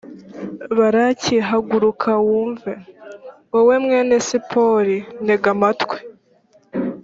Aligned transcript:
balaki, 0.77 1.35
haguruka 1.47 2.09
wumve! 2.27 2.71
wowe, 3.51 3.75
mwene 3.85 4.15
sipori, 4.27 4.97
ntega 5.25 5.47
amatwi. 5.55 5.97